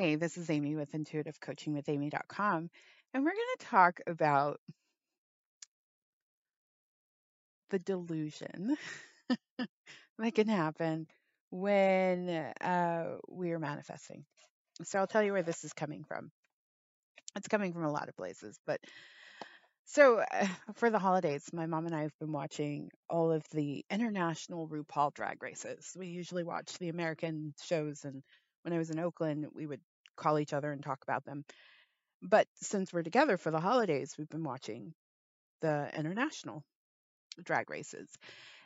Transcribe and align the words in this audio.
Hey, 0.00 0.14
this 0.14 0.38
is 0.38 0.48
Amy 0.48 0.76
with 0.76 0.92
intuitivecoachingwithamy.com, 0.92 2.70
and 3.12 3.22
we're 3.22 3.32
going 3.32 3.56
to 3.58 3.66
talk 3.66 4.00
about 4.06 4.58
the 7.68 7.78
delusion 7.80 8.78
that 10.18 10.34
can 10.34 10.48
happen 10.48 11.06
when 11.50 12.30
uh, 12.30 13.16
we 13.28 13.52
are 13.52 13.58
manifesting. 13.58 14.24
So 14.84 14.98
I'll 14.98 15.06
tell 15.06 15.22
you 15.22 15.34
where 15.34 15.42
this 15.42 15.64
is 15.64 15.74
coming 15.74 16.04
from. 16.04 16.30
It's 17.36 17.48
coming 17.48 17.74
from 17.74 17.84
a 17.84 17.92
lot 17.92 18.08
of 18.08 18.16
places, 18.16 18.58
but 18.66 18.80
so 19.84 20.20
uh, 20.20 20.46
for 20.76 20.88
the 20.88 20.98
holidays, 20.98 21.44
my 21.52 21.66
mom 21.66 21.84
and 21.84 21.94
I 21.94 22.00
have 22.04 22.18
been 22.18 22.32
watching 22.32 22.88
all 23.10 23.30
of 23.32 23.44
the 23.52 23.84
international 23.90 24.66
RuPaul 24.66 25.12
drag 25.12 25.42
races. 25.42 25.94
We 25.94 26.06
usually 26.06 26.42
watch 26.42 26.78
the 26.78 26.88
American 26.88 27.52
shows, 27.62 28.06
and 28.06 28.22
when 28.62 28.72
I 28.72 28.78
was 28.78 28.88
in 28.88 28.98
Oakland, 28.98 29.46
we 29.54 29.66
would 29.66 29.80
call 30.20 30.38
each 30.40 30.54
other 30.54 30.72
and 30.72 30.84
talk 30.84 31.00
about 31.04 31.24
them. 31.26 31.44
But 32.22 32.46
since 32.56 32.92
we're 32.92 33.02
together 33.02 33.36
for 33.38 33.50
the 33.50 33.60
holidays, 33.60 34.14
we've 34.18 34.28
been 34.30 34.44
watching 34.44 34.94
the 35.62 35.90
international 35.98 36.64
drag 37.44 37.70
races. 37.70 38.08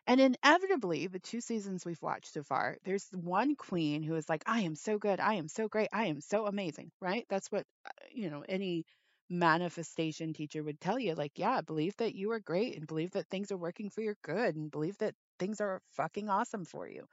And 0.06 0.20
inevitably, 0.20 1.08
the 1.08 1.20
two 1.20 1.40
seasons 1.40 1.84
we've 1.86 2.02
watched 2.02 2.32
so 2.34 2.42
far, 2.42 2.78
there's 2.84 3.08
one 3.12 3.56
queen 3.56 4.02
who 4.02 4.16
is 4.16 4.28
like, 4.28 4.44
I 4.46 4.62
am 4.62 4.76
so 4.76 4.98
good. 4.98 5.20
I 5.20 5.34
am 5.34 5.48
so 5.48 5.68
great. 5.68 5.90
I 5.92 6.06
am 6.06 6.20
so 6.20 6.46
amazing, 6.46 6.92
right? 7.00 7.26
That's 7.30 7.50
what, 7.52 7.66
uh, 7.86 7.90
you 8.12 8.30
know, 8.30 8.44
any 8.48 8.86
manifestation 9.30 10.34
teacher 10.34 10.62
would 10.62 10.80
tell 10.80 10.98
you. 10.98 11.14
Like, 11.14 11.32
yeah, 11.36 11.62
believe 11.62 11.96
that 11.98 12.14
you 12.14 12.32
are 12.32 12.40
great 12.40 12.76
and 12.76 12.86
believe 12.86 13.12
that 13.12 13.28
things 13.28 13.52
are 13.52 13.58
working 13.58 13.90
for 13.90 14.02
your 14.02 14.16
good 14.24 14.56
and 14.56 14.70
believe 14.70 14.98
that 14.98 15.14
things 15.38 15.60
are 15.60 15.82
fucking 15.92 16.28
awesome 16.30 16.64
for 16.66 16.88
you 16.88 17.06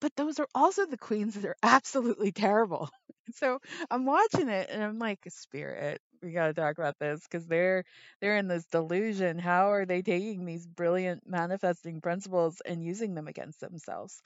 but 0.00 0.14
those 0.16 0.38
are 0.40 0.48
also 0.54 0.86
the 0.86 0.98
queens 0.98 1.34
that 1.34 1.44
are 1.46 1.56
absolutely 1.62 2.32
terrible. 2.32 2.90
so 3.34 3.60
I'm 3.90 4.04
watching 4.06 4.48
it 4.48 4.68
and 4.70 4.82
I'm 4.82 4.98
like, 4.98 5.20
Spirit, 5.28 6.00
we 6.22 6.32
got 6.32 6.48
to 6.48 6.54
talk 6.54 6.78
about 6.78 6.98
this 6.98 7.22
because 7.22 7.46
they're 7.46 7.84
they're 8.20 8.36
in 8.36 8.48
this 8.48 8.66
delusion. 8.66 9.38
How 9.38 9.72
are 9.72 9.86
they 9.86 10.02
taking 10.02 10.44
these 10.44 10.66
brilliant 10.66 11.26
manifesting 11.28 12.00
principles 12.00 12.60
and 12.64 12.82
using 12.84 13.14
them 13.14 13.28
against 13.28 13.60
themselves? 13.60 14.22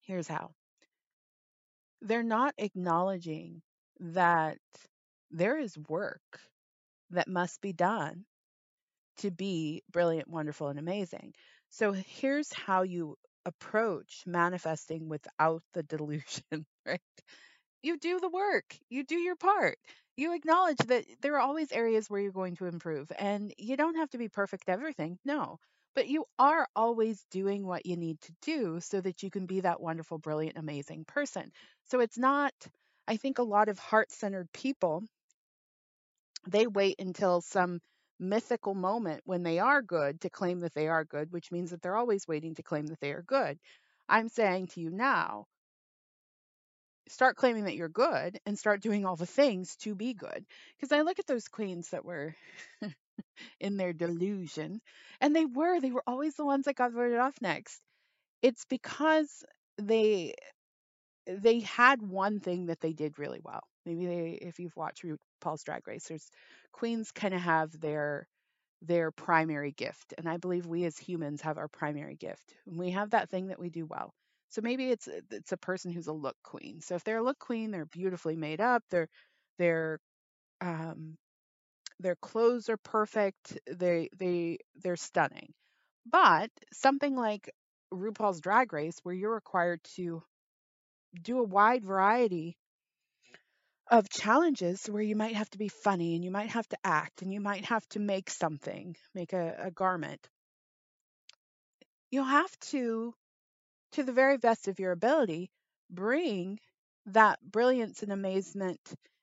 Here's 0.00 0.28
how. 0.28 0.54
They're 2.00 2.22
not 2.22 2.54
acknowledging 2.56 3.60
that 4.00 4.58
there 5.30 5.58
is 5.58 5.76
work 5.76 6.40
that 7.10 7.28
must 7.28 7.60
be 7.60 7.72
done 7.72 8.26
to 9.18 9.30
be 9.30 9.82
brilliant, 9.90 10.28
wonderful, 10.28 10.68
and 10.68 10.78
amazing. 10.78 11.34
So 11.70 11.92
here's 11.92 12.52
how 12.52 12.82
you 12.82 13.16
approach 13.44 14.24
manifesting 14.26 15.08
without 15.08 15.62
the 15.74 15.82
delusion, 15.82 16.66
right? 16.86 17.00
You 17.82 17.96
do 17.96 18.20
the 18.20 18.28
work, 18.28 18.76
you 18.90 19.02
do 19.02 19.16
your 19.16 19.34
part. 19.36 19.78
You 20.16 20.34
acknowledge 20.34 20.76
that 20.88 21.06
there 21.22 21.36
are 21.36 21.40
always 21.40 21.72
areas 21.72 22.10
where 22.10 22.20
you're 22.20 22.30
going 22.32 22.56
to 22.56 22.66
improve, 22.66 23.10
and 23.18 23.54
you 23.56 23.78
don't 23.78 23.96
have 23.96 24.10
to 24.10 24.18
be 24.18 24.28
perfect 24.28 24.68
everything, 24.68 25.18
no. 25.24 25.58
But 25.94 26.06
you 26.08 26.26
are 26.38 26.68
always 26.76 27.24
doing 27.30 27.66
what 27.66 27.86
you 27.86 27.96
need 27.96 28.20
to 28.22 28.32
do 28.42 28.80
so 28.80 29.00
that 29.00 29.22
you 29.22 29.30
can 29.30 29.46
be 29.46 29.60
that 29.60 29.80
wonderful, 29.80 30.18
brilliant, 30.18 30.58
amazing 30.58 31.06
person. 31.06 31.50
So 31.84 32.00
it's 32.00 32.18
not, 32.18 32.52
I 33.08 33.16
think 33.16 33.38
a 33.38 33.42
lot 33.42 33.70
of 33.70 33.78
heart 33.78 34.12
centered 34.12 34.52
people, 34.52 35.04
they 36.48 36.66
wait 36.66 36.96
until 36.98 37.40
some 37.40 37.80
mythical 38.18 38.74
moment 38.74 39.20
when 39.26 39.42
they 39.42 39.58
are 39.58 39.82
good 39.82 40.20
to 40.22 40.30
claim 40.30 40.60
that 40.60 40.74
they 40.74 40.88
are 40.88 41.04
good, 41.04 41.30
which 41.32 41.52
means 41.52 41.70
that 41.70 41.82
they're 41.82 41.96
always 41.96 42.26
waiting 42.26 42.54
to 42.54 42.62
claim 42.62 42.86
that 42.86 43.00
they 43.00 43.12
are 43.12 43.22
good. 43.22 43.58
I'm 44.08 44.28
saying 44.28 44.68
to 44.68 44.80
you 44.80 44.90
now, 44.90 45.46
start 47.08 47.36
claiming 47.36 47.64
that 47.64 47.76
you're 47.76 47.88
good 47.88 48.40
and 48.46 48.58
start 48.58 48.82
doing 48.82 49.04
all 49.04 49.16
the 49.16 49.26
things 49.26 49.76
to 49.76 49.94
be 49.94 50.14
good. 50.14 50.44
Because 50.76 50.92
I 50.92 51.02
look 51.02 51.18
at 51.18 51.26
those 51.26 51.48
queens 51.48 51.90
that 51.90 52.04
were 52.04 52.34
in 53.60 53.76
their 53.76 53.92
delusion, 53.92 54.80
and 55.20 55.34
they 55.34 55.46
were, 55.46 55.80
they 55.80 55.92
were 55.92 56.04
always 56.06 56.34
the 56.36 56.44
ones 56.46 56.64
that 56.66 56.76
got 56.76 56.92
voted 56.92 57.18
off 57.18 57.34
next. 57.40 57.80
It's 58.42 58.64
because 58.66 59.44
they 59.78 60.34
they 61.26 61.60
had 61.60 62.02
one 62.02 62.40
thing 62.40 62.66
that 62.66 62.80
they 62.80 62.92
did 62.92 63.18
really 63.18 63.40
well. 63.42 63.62
Maybe 63.84 64.06
they, 64.06 64.30
if 64.42 64.58
you've 64.58 64.76
watched 64.76 65.04
RuPaul's 65.04 65.64
Drag 65.64 65.86
Race, 65.86 66.08
there's 66.08 66.30
queens 66.72 67.12
kind 67.12 67.34
of 67.34 67.40
have 67.40 67.78
their 67.80 68.26
their 68.82 69.10
primary 69.12 69.72
gift, 69.72 70.14
and 70.18 70.28
I 70.28 70.36
believe 70.38 70.66
we 70.66 70.84
as 70.84 70.98
humans 70.98 71.42
have 71.42 71.58
our 71.58 71.68
primary 71.68 72.16
gift. 72.16 72.54
We 72.66 72.90
have 72.92 73.10
that 73.10 73.30
thing 73.30 73.48
that 73.48 73.58
we 73.60 73.70
do 73.70 73.86
well. 73.86 74.14
So 74.50 74.60
maybe 74.62 74.90
it's 74.90 75.08
it's 75.30 75.52
a 75.52 75.56
person 75.56 75.92
who's 75.92 76.06
a 76.06 76.12
look 76.12 76.36
queen. 76.42 76.80
So 76.80 76.94
if 76.94 77.04
they're 77.04 77.18
a 77.18 77.22
look 77.22 77.38
queen, 77.38 77.70
they're 77.70 77.86
beautifully 77.86 78.36
made 78.36 78.60
up. 78.60 78.82
They're 78.90 79.08
they're 79.58 79.98
um, 80.60 81.16
their 82.00 82.16
clothes 82.16 82.68
are 82.68 82.76
perfect. 82.78 83.58
They 83.70 84.08
they 84.18 84.58
they're 84.76 84.96
stunning. 84.96 85.52
But 86.10 86.50
something 86.72 87.16
like 87.16 87.50
RuPaul's 87.92 88.40
Drag 88.40 88.72
Race, 88.72 88.98
where 89.02 89.14
you're 89.14 89.34
required 89.34 89.80
to 89.96 90.22
do 91.22 91.38
a 91.38 91.44
wide 91.44 91.84
variety 91.84 92.56
of 93.88 94.08
challenges 94.08 94.86
where 94.86 95.02
you 95.02 95.16
might 95.16 95.36
have 95.36 95.48
to 95.50 95.58
be 95.58 95.68
funny 95.68 96.14
and 96.14 96.24
you 96.24 96.30
might 96.30 96.50
have 96.50 96.68
to 96.68 96.78
act 96.84 97.22
and 97.22 97.32
you 97.32 97.40
might 97.40 97.64
have 97.66 97.86
to 97.88 98.00
make 98.00 98.30
something, 98.30 98.96
make 99.14 99.32
a, 99.32 99.56
a 99.64 99.70
garment. 99.70 100.28
You'll 102.10 102.24
have 102.24 102.58
to, 102.70 103.14
to 103.96 104.04
the 104.04 104.12
very 104.12 104.36
best 104.38 104.68
of 104.68 104.78
your 104.78 104.92
ability, 104.92 105.50
bring 105.90 106.60
that 107.06 107.40
brilliance 107.42 108.02
and 108.02 108.12
amazement 108.12 108.80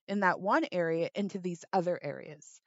in 0.08 0.22
that 0.22 0.40
one 0.40 0.66
area 0.72 1.10
into 1.16 1.40
these 1.40 1.64
other 1.74 2.00
areas. 2.02 2.60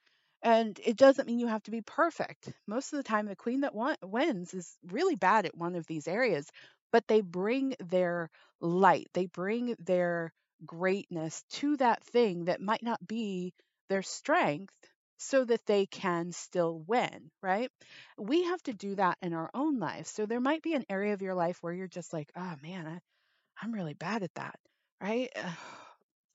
And 0.43 0.79
it 0.85 0.97
doesn't 0.97 1.27
mean 1.27 1.41
you 1.41 1.49
have 1.49 1.65
to 1.65 1.73
be 1.73 1.83
perfect. 1.83 2.53
Most 2.69 2.93
of 2.93 2.99
the 2.99 3.03
time, 3.03 3.27
the 3.27 3.35
queen 3.37 3.63
that 3.63 3.75
wins 4.03 4.55
is 4.55 4.77
really 4.87 5.17
bad 5.17 5.47
at 5.47 5.57
one 5.57 5.75
of 5.75 5.87
these 5.87 6.07
areas, 6.07 6.49
but 6.93 7.09
they 7.09 7.23
bring 7.23 7.75
their 7.81 8.31
light, 8.61 9.09
they 9.13 9.27
bring 9.27 9.75
their 9.81 10.33
greatness 10.65 11.43
to 11.51 11.77
that 11.79 12.05
thing 12.05 12.45
that 12.45 12.61
might 12.61 12.83
not 12.83 13.05
be 13.07 13.53
their 13.89 14.03
strength 14.03 14.75
so 15.19 15.45
that 15.45 15.65
they 15.67 15.87
can 15.87 16.33
still 16.33 16.79
win, 16.87 17.31
right? 17.43 17.71
We 18.19 18.45
have 18.45 18.63
to 18.65 18.73
do 18.73 18.95
that 18.97 19.19
in 19.23 19.33
our 19.33 19.51
own 19.55 19.79
life. 19.79 20.07
So 20.07 20.27
there 20.27 20.41
might 20.41 20.63
be 20.63 20.75
an 20.75 20.85
area 20.89 21.15
of 21.15 21.23
your 21.23 21.35
life 21.35 21.59
where 21.63 21.73
you're 21.73 21.89
just 21.89 22.13
like, 22.13 22.31
oh 22.37 22.55
man, 22.63 22.87
I, 22.87 22.99
I'm 23.63 23.73
really 23.73 23.95
bad 23.95 24.23
at 24.23 24.35
that, 24.35 24.59
right? 25.03 25.31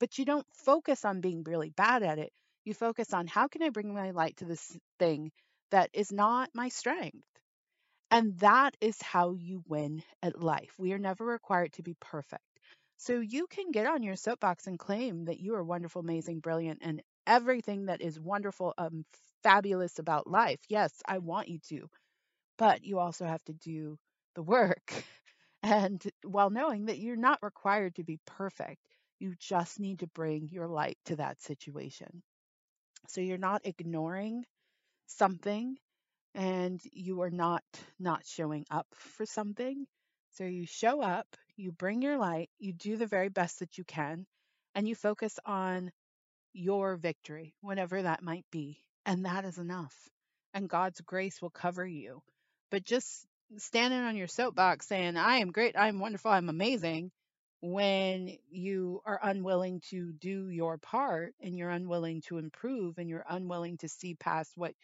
But 0.00 0.18
you 0.18 0.24
don't 0.24 0.46
focus 0.52 1.04
on 1.04 1.20
being 1.20 1.44
really 1.44 1.70
bad 1.70 2.02
at 2.02 2.18
it. 2.18 2.32
You 2.64 2.74
focus 2.74 3.12
on 3.14 3.26
how 3.28 3.48
can 3.48 3.62
I 3.62 3.70
bring 3.70 3.94
my 3.94 4.10
light 4.10 4.36
to 4.38 4.44
this 4.44 4.76
thing 4.98 5.32
that 5.70 5.90
is 5.92 6.12
not 6.12 6.50
my 6.54 6.68
strength? 6.68 7.24
And 8.12 8.38
that 8.38 8.76
is 8.80 9.00
how 9.02 9.32
you 9.32 9.64
win 9.66 10.04
at 10.22 10.40
life. 10.40 10.72
We 10.78 10.92
are 10.92 10.98
never 10.98 11.24
required 11.24 11.72
to 11.74 11.82
be 11.82 11.94
perfect. 11.94 12.44
So 12.98 13.20
you 13.20 13.46
can 13.48 13.72
get 13.72 13.86
on 13.86 14.02
your 14.04 14.16
soapbox 14.16 14.66
and 14.66 14.78
claim 14.78 15.24
that 15.24 15.40
you 15.40 15.54
are 15.56 15.64
wonderful, 15.64 16.00
amazing, 16.00 16.40
brilliant, 16.40 16.78
and 16.82 17.02
everything 17.26 17.86
that 17.86 18.00
is 18.02 18.20
wonderful, 18.20 18.74
um, 18.78 19.04
fabulous 19.42 19.98
about 19.98 20.26
life. 20.26 20.60
Yes, 20.68 20.92
I 21.06 21.18
want 21.18 21.48
you 21.48 21.58
to. 21.70 21.88
But 22.58 22.84
you 22.84 22.98
also 22.98 23.26
have 23.26 23.44
to 23.44 23.52
do 23.54 23.98
the 24.34 24.42
work. 24.42 24.92
And 25.64 26.02
while 26.24 26.50
knowing 26.50 26.86
that 26.86 26.98
you're 26.98 27.16
not 27.16 27.42
required 27.42 27.96
to 27.96 28.04
be 28.04 28.20
perfect, 28.26 28.80
you 29.18 29.34
just 29.38 29.80
need 29.80 30.00
to 30.00 30.08
bring 30.08 30.48
your 30.48 30.68
light 30.68 30.98
to 31.06 31.16
that 31.16 31.42
situation. 31.42 32.22
So 33.08 33.20
you're 33.20 33.38
not 33.38 33.64
ignoring 33.64 34.44
something 35.06 35.78
and 36.34 36.80
you 36.92 37.22
are 37.22 37.30
not 37.30 37.64
not 37.98 38.26
showing 38.26 38.66
up 38.70 38.86
for 38.94 39.26
something. 39.26 39.86
So 40.32 40.44
you 40.44 40.66
show 40.66 41.02
up, 41.02 41.28
you 41.56 41.72
bring 41.72 42.02
your 42.02 42.18
light, 42.18 42.50
you 42.58 42.72
do 42.72 42.96
the 42.96 43.06
very 43.06 43.28
best 43.30 43.60
that 43.60 43.78
you 43.78 43.84
can, 43.84 44.26
and 44.74 44.88
you 44.88 44.94
focus 44.96 45.38
on 45.46 45.92
your 46.52 46.96
victory, 46.96 47.54
whenever 47.60 48.02
that 48.02 48.22
might 48.22 48.44
be. 48.50 48.78
And 49.06 49.24
that 49.24 49.44
is 49.44 49.58
enough. 49.58 49.94
And 50.54 50.68
God's 50.68 51.00
grace 51.00 51.40
will 51.40 51.50
cover 51.50 51.86
you. 51.86 52.22
But 52.70 52.84
just 52.84 53.26
standing 53.58 54.00
on 54.00 54.16
your 54.16 54.28
soapbox 54.28 54.86
saying, 54.86 55.16
I 55.16 55.38
am 55.38 55.50
great, 55.50 55.76
I'm 55.76 55.98
wonderful, 55.98 56.30
I'm 56.30 56.48
amazing, 56.48 57.10
when 57.60 58.36
you 58.50 59.02
are 59.06 59.20
unwilling 59.22 59.80
to 59.90 60.12
do 60.12 60.48
your 60.48 60.78
part 60.78 61.34
and 61.40 61.56
you're 61.56 61.70
unwilling 61.70 62.22
to 62.22 62.38
improve 62.38 62.98
and 62.98 63.08
you're 63.08 63.24
unwilling 63.28 63.78
to 63.78 63.88
see 63.88 64.14
past 64.14 64.52
what 64.56 64.74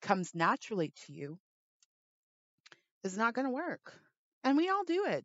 comes 0.00 0.34
naturally 0.34 0.92
to 1.06 1.12
you 1.12 1.38
is 3.04 3.16
not 3.16 3.34
going 3.34 3.46
to 3.46 3.52
work. 3.52 3.92
And 4.42 4.56
we 4.56 4.68
all 4.68 4.84
do 4.84 5.06
it. 5.06 5.24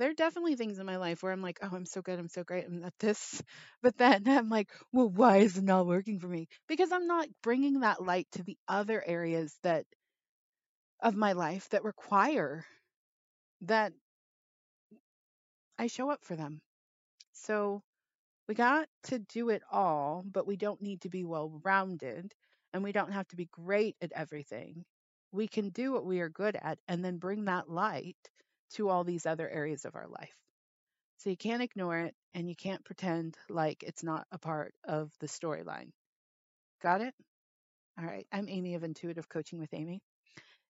There 0.00 0.10
are 0.10 0.14
definitely 0.14 0.56
things 0.56 0.80
in 0.80 0.86
my 0.86 0.96
life 0.96 1.22
where 1.22 1.30
I'm 1.32 1.42
like, 1.42 1.60
oh, 1.62 1.70
I'm 1.72 1.86
so 1.86 2.02
good, 2.02 2.18
I'm 2.18 2.28
so 2.28 2.42
great, 2.42 2.66
I'm 2.66 2.82
at 2.84 2.98
this. 2.98 3.40
But 3.82 3.96
then 3.98 4.26
I'm 4.28 4.48
like, 4.50 4.68
well, 4.92 5.08
why 5.08 5.36
is 5.38 5.58
it 5.58 5.64
not 5.64 5.86
working 5.86 6.18
for 6.18 6.26
me? 6.28 6.48
Because 6.68 6.90
I'm 6.92 7.06
not 7.06 7.28
bringing 7.42 7.80
that 7.80 8.02
light 8.02 8.28
to 8.32 8.42
the 8.42 8.58
other 8.68 9.02
areas 9.06 9.56
that 9.62 9.86
of 11.00 11.14
my 11.14 11.32
life 11.32 11.68
that 11.70 11.84
require 11.84 12.64
that 13.62 13.92
I 15.78 15.88
show 15.88 16.10
up 16.10 16.24
for 16.24 16.36
them. 16.36 16.62
So 17.32 17.82
We 18.48 18.54
got 18.54 18.88
to 19.04 19.20
do 19.20 19.50
it 19.50 19.62
all, 19.70 20.24
but 20.24 20.46
we 20.46 20.56
don't 20.56 20.82
need 20.82 21.02
to 21.02 21.10
be 21.10 21.24
well 21.24 21.60
rounded 21.64 22.34
and 22.72 22.82
we 22.84 22.92
don't 22.92 23.12
have 23.12 23.28
to 23.28 23.36
be 23.36 23.46
great 23.46 23.96
at 24.02 24.12
everything. 24.12 24.84
We 25.32 25.48
can 25.48 25.70
do 25.70 25.92
what 25.92 26.06
we 26.06 26.20
are 26.20 26.30
good 26.30 26.56
at 26.56 26.78
and 26.88 27.04
then 27.04 27.18
bring 27.18 27.46
that 27.46 27.70
light 27.70 28.30
to 28.74 28.88
all 28.88 29.04
these 29.04 29.26
other 29.26 29.48
areas 29.48 29.84
of 29.84 29.94
our 29.94 30.06
life. 30.08 30.34
So 31.18 31.30
you 31.30 31.36
can't 31.36 31.62
ignore 31.62 31.98
it 31.98 32.14
and 32.34 32.48
you 32.48 32.56
can't 32.56 32.84
pretend 32.84 33.36
like 33.48 33.82
it's 33.82 34.02
not 34.02 34.26
a 34.32 34.38
part 34.38 34.72
of 34.84 35.10
the 35.20 35.26
storyline. 35.26 35.90
Got 36.82 37.02
it? 37.02 37.14
All 37.98 38.06
right. 38.06 38.26
I'm 38.32 38.48
Amy 38.48 38.74
of 38.74 38.84
Intuitive 38.84 39.28
Coaching 39.28 39.58
with 39.58 39.74
Amy. 39.74 40.00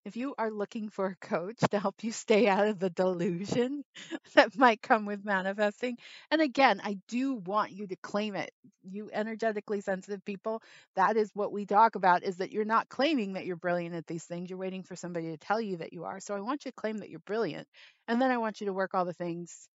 If 0.05 0.17
you 0.17 0.35
are 0.39 0.51
looking 0.51 0.89
for 0.91 1.07
a 1.07 1.17
coach 1.17 1.59
to 1.71 1.79
help 1.79 2.05
you 2.05 2.13
stay 2.13 2.49
out 2.49 2.67
of 2.67 2.79
the 2.79 2.91
delusion 2.91 3.85
that 4.35 4.57
might 4.57 4.83
come 4.83 5.05
with 5.07 5.25
manifesting, 5.25 5.97
and 6.31 6.41
again, 6.43 6.81
I 6.83 6.99
do 7.09 7.35
want 7.35 7.73
you 7.73 7.87
to 7.87 7.97
claim 7.97 8.35
it. 8.35 8.51
You 8.83 9.11
energetically 9.13 9.81
sensitive 9.81 10.25
people, 10.25 10.63
that 10.97 11.17
is 11.17 11.31
what 11.35 11.53
we 11.53 11.67
talk 11.67 11.95
about 11.95 12.23
is 12.23 12.39
that 12.39 12.51
you're 12.51 12.65
not 12.65 12.89
claiming 12.89 13.35
that 13.35 13.47
you're 13.47 13.57
brilliant 13.57 13.95
at 13.95 14.07
these 14.07 14.25
things. 14.25 14.51
You're 14.51 14.59
waiting 14.59 14.83
for 14.83 14.97
somebody 14.97 15.31
to 15.31 15.39
tell 15.39 15.61
you 15.61 15.79
that 15.79 15.93
you 15.93 16.05
are. 16.05 16.21
So 16.21 16.35
I 16.35 16.41
want 16.41 16.65
you 16.65 16.71
to 16.71 16.77
claim 16.77 16.99
that 16.99 17.11
you're 17.11 17.21
brilliant. 17.21 17.69
And 18.09 18.21
then 18.21 18.31
I 18.31 18.39
want 18.39 18.61
you 18.61 18.67
to 18.67 18.73
work 18.73 18.95
all 18.95 19.05
the 19.05 19.13
things 19.13 19.69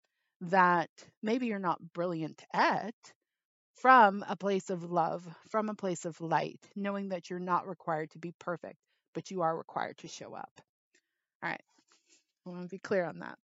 that 0.42 0.90
maybe 1.22 1.46
you're 1.46 1.58
not 1.58 1.80
brilliant 1.92 2.42
at 2.52 2.94
from 3.76 4.24
a 4.28 4.36
place 4.36 4.70
of 4.70 4.84
love, 4.90 5.26
from 5.50 5.68
a 5.68 5.74
place 5.74 6.04
of 6.06 6.20
light, 6.20 6.60
knowing 6.74 7.10
that 7.10 7.30
you're 7.30 7.38
not 7.38 7.68
required 7.68 8.10
to 8.12 8.18
be 8.18 8.32
perfect 8.38 8.78
but 9.14 9.30
you 9.30 9.42
are 9.42 9.56
required 9.56 9.98
to 9.98 10.08
show 10.08 10.34
up. 10.34 10.50
All 11.42 11.50
right. 11.50 11.62
I 12.46 12.50
want 12.50 12.62
to 12.62 12.68
be 12.68 12.78
clear 12.78 13.04
on 13.04 13.20
that. 13.20 13.38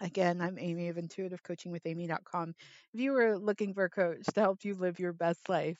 Again, 0.00 0.40
I'm 0.40 0.58
Amy 0.58 0.88
of 0.88 0.96
intuitivecoachingwithamy.com. 0.96 2.54
If 2.92 3.00
you 3.00 3.16
are 3.16 3.38
looking 3.38 3.74
for 3.74 3.84
a 3.84 3.90
coach 3.90 4.24
to 4.34 4.40
help 4.40 4.64
you 4.64 4.74
live 4.74 4.98
your 4.98 5.12
best 5.12 5.48
life, 5.48 5.78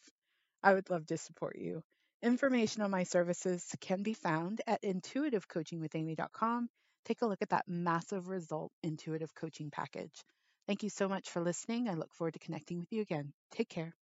I 0.63 0.73
would 0.73 0.89
love 0.89 1.07
to 1.07 1.19
support 1.19 1.59
you. 1.59 1.83
Information 2.23 2.83
on 2.83 2.91
my 2.91 3.03
services 3.03 3.67
can 3.81 4.03
be 4.03 4.15
found 4.15 4.63
at 4.67 4.83
intuitivecoachingwithamy.com. 4.83 6.69
Take 7.05 7.21
a 7.21 7.27
look 7.27 7.43
at 7.43 7.51
that 7.51 7.69
massive 7.69 8.29
result 8.29 8.73
intuitive 8.83 9.35
coaching 9.35 9.71
package. 9.71 10.25
Thank 10.67 10.83
you 10.83 10.89
so 10.89 11.09
much 11.09 11.29
for 11.29 11.43
listening. 11.43 11.89
I 11.89 11.95
look 11.95 12.15
forward 12.15 12.33
to 12.35 12.39
connecting 12.39 12.79
with 12.79 12.93
you 12.93 13.03
again. 13.03 13.33
Take 13.51 13.69
care. 13.69 13.95